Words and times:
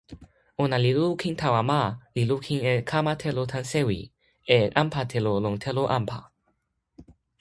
ona 0.63 0.77
li 0.85 0.91
lukin 0.99 1.35
tawa 1.41 1.61
ma, 1.71 1.81
li 2.15 2.23
lukin 2.29 2.59
e 2.73 2.75
kama 2.89 3.13
telo 3.21 3.43
tan 3.51 3.63
sewi, 3.71 3.99
e 4.57 4.59
anpa 4.81 5.01
telo 5.11 5.33
lon 5.43 5.55
telo 5.63 5.83
anpa. 5.97 6.19